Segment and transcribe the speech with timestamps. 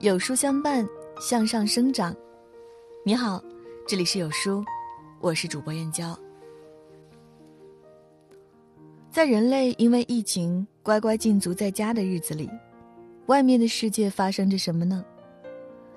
[0.00, 0.88] 有书相伴，
[1.20, 2.16] 向上生长。
[3.04, 3.38] 你好，
[3.86, 4.64] 这里是有书，
[5.20, 6.18] 我是主播燕娇。
[9.10, 12.48] 在人类因为疫情乖乖禁足在家的日子里，
[13.26, 15.04] 外面的世界发生着什么呢？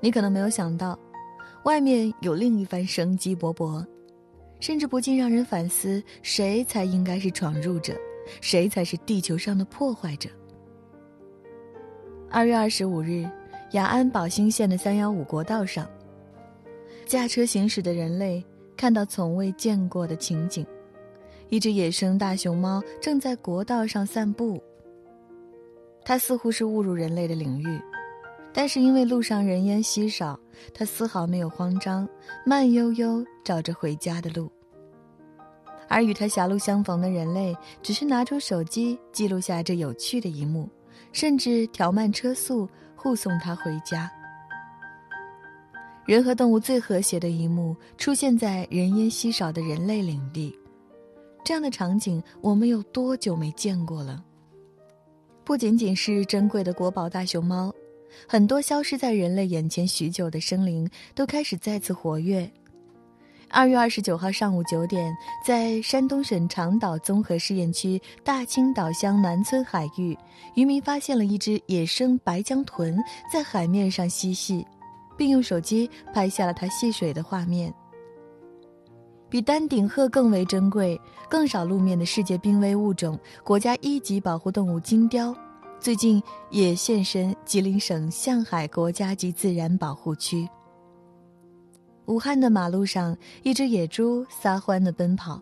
[0.00, 0.98] 你可能没有想到，
[1.64, 3.86] 外面有另一番生机勃勃，
[4.60, 7.92] 甚至不禁让人反思：谁才应该是闯入者，
[8.40, 10.30] 谁才是地球上的破坏者？
[12.30, 13.28] 二月二十五日。
[13.72, 15.88] 雅安宝兴县的三幺五国道上，
[17.06, 18.44] 驾车行驶的人类
[18.76, 20.66] 看到从未见过的情景：
[21.50, 24.60] 一只野生大熊猫正在国道上散步。
[26.04, 27.80] 它似乎是误入人类的领域，
[28.52, 30.36] 但是因为路上人烟稀少，
[30.74, 32.08] 它丝毫没有慌张，
[32.44, 34.50] 慢悠悠找着回家的路。
[35.88, 40.68] 而与它狭路相逢的人类，只是拿出手机记录下这有趣的一幕，
[41.12, 42.68] 甚至调慢车速。
[43.02, 44.12] 护送他回家。
[46.04, 50.54] 人和动物最和谐的一幕出现在人烟稀少的人类领地，
[51.42, 54.22] 这样的场景我们有多久没见过了？
[55.44, 57.72] 不仅仅是珍贵的国宝大熊猫，
[58.28, 62.50] 很多消失在人类眼前许久的生灵都开始再次活跃。
[63.52, 65.12] 二月二十九号上午九点，
[65.44, 70.16] 在山东省长岛综合试验区大青岛乡南村海域，
[70.54, 72.96] 渔民发现了一只野生白江豚
[73.30, 74.64] 在海面上嬉戏，
[75.18, 77.74] 并用手机拍下了它戏水的画面。
[79.28, 85.34] 比丹顶鹤更为珍贵、更少露面的世界濒危物种——国家一级保护动物金雕，
[85.80, 90.48] 最近也现身吉林省象海国家级自然保护区。
[92.10, 95.40] 武汉的马路上，一只野猪撒欢的奔跑。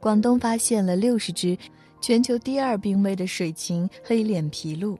[0.00, 1.56] 广东发现了六十只
[2.00, 4.98] 全球第二濒危的水禽黑脸琵鹭。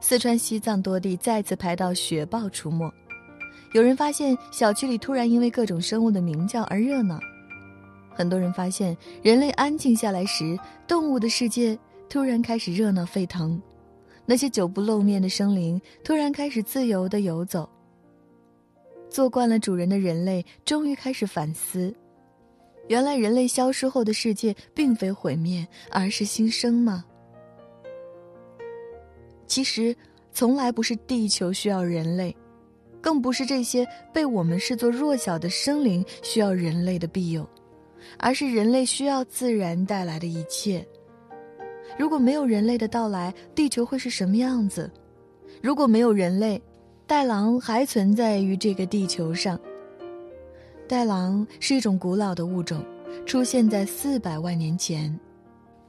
[0.00, 2.92] 四川、西藏多地再次拍到雪豹出没。
[3.72, 7.20] 有人发现小区里突然因为各种生物的鸣叫而热闹。
[8.10, 10.58] 很多人发现人类安静下来时，
[10.88, 11.78] 动物的世界
[12.08, 13.62] 突然开始热闹沸腾。
[14.26, 17.70] 那些久不露面的生灵突然开始自由地游走。
[19.10, 21.94] 做惯了主人的人类终于开始反思：
[22.88, 27.04] 原来人类消失后的世界并非毁灭，而是新生吗？
[29.46, 29.96] 其实，
[30.32, 32.36] 从来不是地球需要人类，
[33.00, 37.48] 更不是这些被我们视作弱小的生灵需要人类的庇佑，
[38.18, 40.86] 而是人类需要自然带来的一切。
[41.98, 44.90] 如果没有人类的到来，地球会是什么样子？
[45.62, 46.62] 如果没有人类？
[47.08, 49.58] 袋狼还存在于这个地球上。
[50.86, 52.84] 袋狼是一种古老的物种，
[53.24, 55.18] 出现在四百万年前。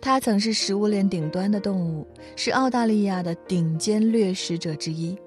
[0.00, 2.06] 它曾是食物链顶端的动物，
[2.36, 5.18] 是澳大利亚的顶尖掠食者之一。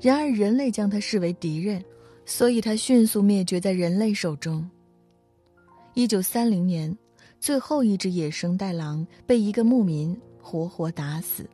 [0.00, 1.84] 然而，人类将它视为敌人，
[2.24, 4.66] 所以它迅速灭绝在人类手中。
[5.92, 6.96] 一九三零年，
[7.38, 11.44] 最后一只野生袋狼被一个牧民活活打死。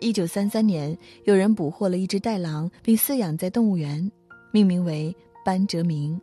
[0.00, 4.10] 一九三三年，有人捕获了一只袋狼，并饲养在动物园，
[4.50, 6.20] 命名为班哲明。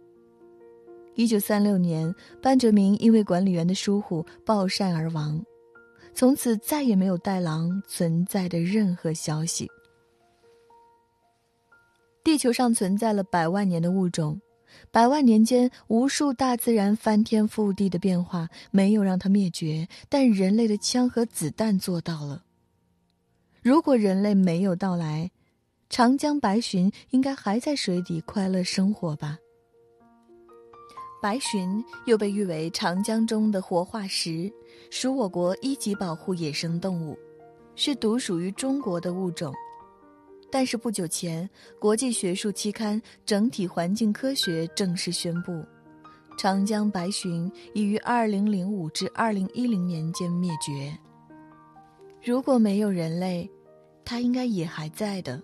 [1.16, 5.44] 一九三六年，班哲明因为管理员的疏忽暴晒而亡，
[6.14, 9.68] 从此再也没有袋狼存在的任何消息。
[12.24, 14.42] 地球上存在了百万年的物种，
[14.92, 22.44] 百万年间无数大自然翻天覆地的变化没有让它灭绝，但人类的枪和子弹做到了。
[23.68, 25.30] 如果人类没有到来，
[25.90, 29.38] 长江白鲟应该还在水底快乐生活吧。
[31.22, 34.50] 白鲟又被誉为长江中的活化石，
[34.90, 37.20] 属我国一级保护野生动物，
[37.76, 39.54] 是独属于中国的物种。
[40.50, 45.62] 但是不久前，国际学术期刊《整体环境科学》正式宣布，
[46.38, 50.98] 长江白鲟已于2005至2010年间灭绝。
[52.24, 53.50] 如果没有人类，
[54.10, 55.38] 它应该也还在的。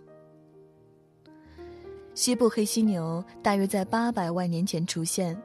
[2.14, 5.38] 西部黑犀牛大约在八百万年前出现，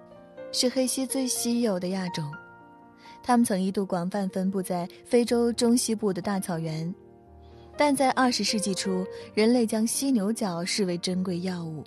[0.53, 2.33] 是黑犀最稀有的亚种。
[3.21, 6.95] 它们曾一度广泛分布在非洲中西部的大草原，
[7.77, 9.05] 但在二十世纪初，
[9.35, 11.83] 人类将犀牛角视为珍贵药物，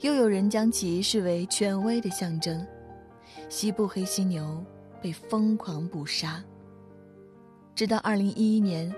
[0.00, 2.66] 又有人将其视为权威的象征。
[3.48, 4.60] 西部黑犀牛
[5.00, 6.42] 被疯狂捕杀，
[7.72, 8.92] 直到二零一一年。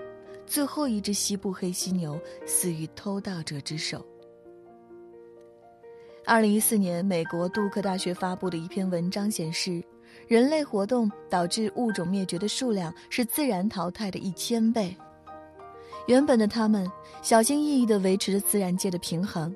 [0.45, 4.05] 最后一只西部黑犀牛死于偷盗者之手。
[6.25, 9.83] 二零一四年，美国杜克大学发布的一篇文章显示，
[10.27, 14.95] 人类活动导致物种灭绝的数量是自然淘汰的一千倍。
[16.07, 16.89] 原本的他们
[17.21, 19.55] 小心翼翼地维持着自然界的平衡，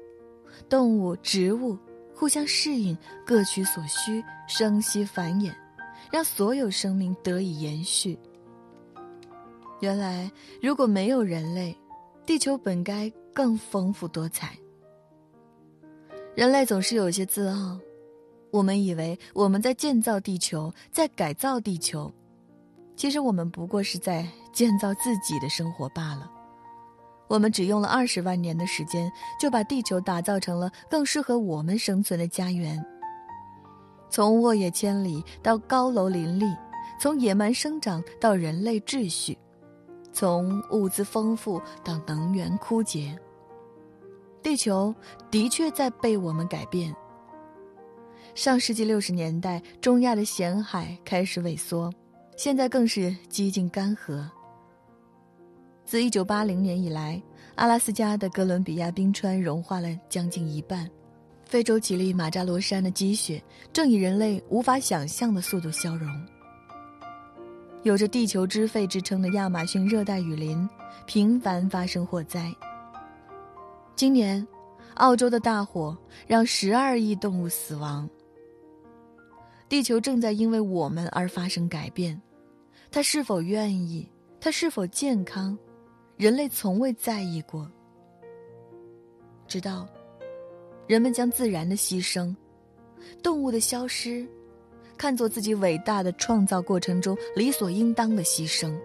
[0.68, 1.78] 动物、植物
[2.14, 5.52] 互相适应，各取所需，生息繁衍，
[6.12, 8.18] 让所有生命得以延续。
[9.82, 10.30] 原来，
[10.62, 11.76] 如果没有人类，
[12.26, 14.58] 地球本该更丰富多彩。
[16.36, 17.80] 人类总是有些自傲，
[18.52, 22.12] 我们以为我们在建造地球，在改造地球，
[22.96, 26.30] 其实我们不过是在建造自己的生活罢了。
[27.28, 29.10] 我们只用了二十万年的时间，
[29.40, 32.84] 就把地球打造成了更适合我们生存的家园。
[34.10, 36.46] 从沃野千里到高楼林立，
[37.00, 39.38] 从野蛮生长到人类秩序，
[40.12, 43.18] 从物资丰富到能源枯竭，
[44.42, 44.94] 地球
[45.30, 46.94] 的确在被我们改变。
[48.36, 51.92] 上世纪六十年代，中亚的咸海开始萎缩，
[52.38, 54.24] 现在更是几近干涸。
[55.84, 57.22] 自一九八零年以来，
[57.56, 60.90] 阿拉斯加的哥伦比亚冰川融化了将近一半，
[61.44, 63.42] 非洲乞力马扎罗山的积雪
[63.74, 66.08] 正以人类无法想象的速度消融。
[67.84, 70.68] 有着“地球之肺”之称的亚马逊热带雨林
[71.06, 72.54] 频繁发生火灾。
[73.96, 74.46] 今年，
[74.96, 75.98] 澳洲的大火
[76.28, 78.10] 让十二亿动物死亡。
[79.70, 82.22] 地球正在因为我们而发生改变，
[82.92, 84.10] 它是否愿意？
[84.42, 85.58] 它是否健康？
[86.18, 87.70] 人类从未在意过，
[89.48, 89.88] 直到
[90.86, 92.36] 人们将自然的牺牲、
[93.24, 94.28] 动物的消失，
[95.00, 98.78] 看作自己伟大的创造过程中理所应当的牺牲。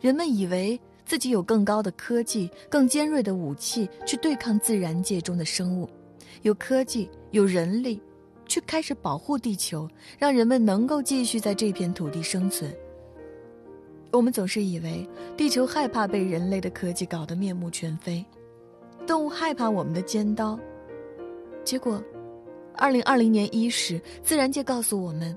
[0.00, 5.86] 人们以为自己有更高的科技、更尖锐的武器去对抗自然界中的生物，
[6.40, 8.00] 有科技、有人力，
[8.46, 9.86] 去开始保护地球，
[10.18, 12.74] 让人们能够继续在这片土地生存。
[14.10, 18.24] 我们总是以为地球害怕被人类的科技搞得面目全非，
[19.06, 20.58] 动物害怕我们的尖刀。
[21.62, 22.02] 结果，
[22.76, 25.36] 二零二零年伊始，自然界告诉我们，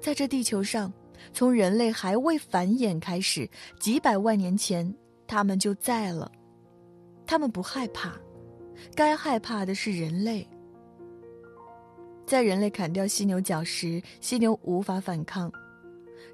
[0.00, 0.92] 在这地球上，
[1.32, 4.92] 从人类还未繁衍开始，几百万年前，
[5.26, 6.30] 他们就在了。
[7.24, 8.12] 他们不害怕，
[8.94, 10.46] 该害怕的是人类。
[12.26, 15.50] 在人类砍掉犀牛角时，犀牛无法反抗。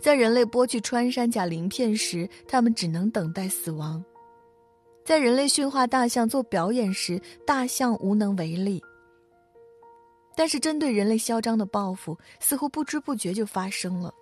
[0.01, 4.03] 在人类剥去穿山甲鳞片时，他们只能等待死亡；
[5.05, 8.83] 在人类驯化大象做表演时，大象无能为力。
[10.37, 14.13] 但是，针对人类嚣张的报复，似乎不知不觉就发生了。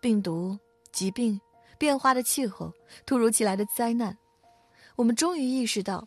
[0.00, 0.56] 病毒、
[0.92, 1.40] 疾病、
[1.78, 2.72] 变化的气候、
[3.06, 4.16] 突如其来的灾难，
[4.94, 6.06] 我们终于意识到，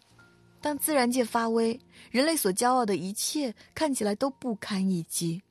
[0.61, 1.79] 当自然界发威，
[2.11, 5.41] 人类所骄傲的一切看起来都不堪一击。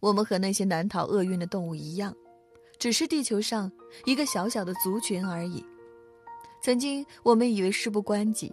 [0.00, 2.14] 我们和那些难逃厄运的动物一样，
[2.78, 3.70] 只是地球上
[4.04, 5.64] 一个小小的族群而已。
[6.62, 8.52] 曾经我们以为事不关己，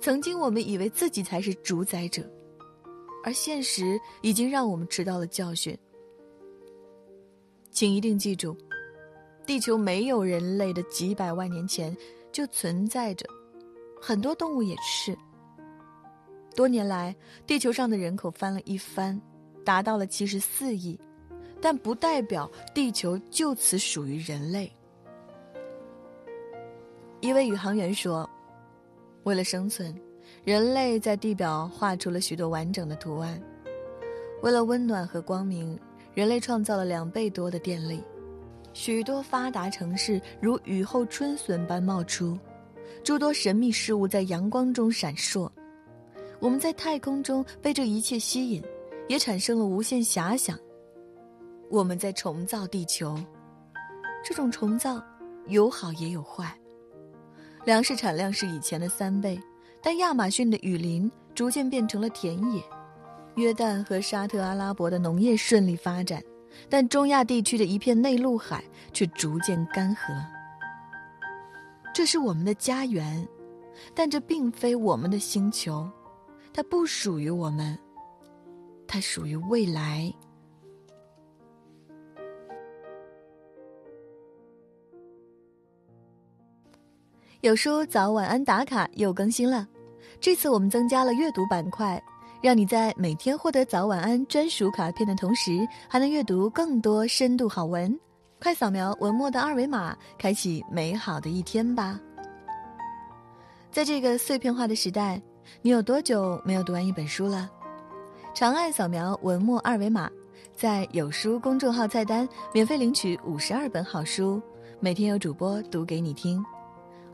[0.00, 2.22] 曾经我们以为自己才是主宰者，
[3.22, 5.76] 而现实已经让我们吃到了教训。
[7.70, 8.56] 请一定记住，
[9.46, 11.96] 地球没有人类的几百万年前
[12.32, 13.26] 就存在着，
[14.00, 15.16] 很多动物也是。
[16.54, 17.14] 多年来，
[17.46, 19.20] 地球上的人口翻了一番。
[19.62, 20.98] 达到了七十四亿，
[21.60, 24.72] 但不代表地球就此属于人类。
[27.20, 28.28] 一位宇航员说
[29.24, 29.94] ：“为了生存，
[30.44, 33.40] 人类在地表画出了许多完整的图案。
[34.42, 35.78] 为了温暖和光明，
[36.14, 38.02] 人类创造了两倍多的电力。
[38.72, 42.38] 许多发达城市如雨后春笋般冒出，
[43.02, 45.50] 诸多神秘事物在阳光中闪烁。
[46.38, 48.62] 我们在太空中被这一切吸引。”
[49.10, 50.56] 也产生了无限遐想。
[51.68, 53.18] 我们在重造地球，
[54.24, 55.02] 这种重造
[55.48, 56.56] 有好也有坏。
[57.64, 59.36] 粮食产量是以前的三倍，
[59.82, 62.62] 但亚马逊的雨林逐渐变成了田野。
[63.36, 66.22] 约旦和沙特阿拉伯的农业顺利发展，
[66.68, 70.12] 但中亚地区的一片内陆海却逐渐干涸。
[71.94, 73.26] 这是我们的家园，
[73.94, 75.88] 但这并非我们的星球，
[76.52, 77.78] 它不属于我们。
[78.86, 80.12] 它属于未来。
[87.42, 89.66] 有书早晚安打卡又更新了，
[90.20, 92.02] 这次我们增加了阅读板块，
[92.42, 97.98] 让你在每天获得早晚安专属卡片的同时，还能阅读更多深度好文。
[98.42, 101.98] 快扫描文末的二维码，开启美好的一天吧！
[103.70, 105.18] 在这个碎片化的时代，
[105.62, 107.50] 你有多久没有读完一本书了？
[108.34, 110.10] 长按扫描文末二维码，
[110.54, 114.42] 在有书公众号菜单免费领取五十二本好书，
[114.78, 116.44] 每天有主播读给你听。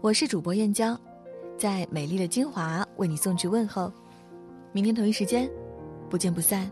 [0.03, 0.97] 我是主播燕娇，
[1.57, 3.91] 在美丽的金华为你送去问候。
[4.73, 5.51] 明天同一时间，
[6.11, 6.71] 不见不散。